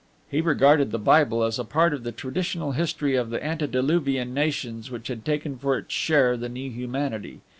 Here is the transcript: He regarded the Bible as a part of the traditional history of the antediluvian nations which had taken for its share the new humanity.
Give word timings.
He 0.31 0.41
regarded 0.41 0.89
the 0.89 0.97
Bible 0.97 1.43
as 1.43 1.59
a 1.59 1.63
part 1.63 1.93
of 1.93 2.01
the 2.03 2.11
traditional 2.11 2.71
history 2.71 3.13
of 3.15 3.29
the 3.29 3.39
antediluvian 3.45 4.33
nations 4.33 4.89
which 4.89 5.09
had 5.09 5.23
taken 5.23 5.59
for 5.59 5.77
its 5.77 5.93
share 5.93 6.35
the 6.37 6.49
new 6.49 6.71
humanity. 6.71 7.41